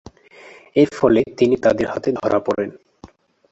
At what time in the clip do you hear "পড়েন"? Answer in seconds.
2.39-2.69